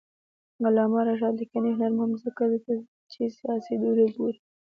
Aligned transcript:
د 0.59 0.61
علامه 0.69 0.99
رشاد 1.07 1.33
لیکنی 1.41 1.71
هنر 1.75 1.91
مهم 1.97 2.11
دی 2.13 2.19
ځکه 2.25 2.43
چې 3.11 3.21
سیاسي 3.37 3.73
دورې 3.81 4.05
ګوري. 4.15 4.39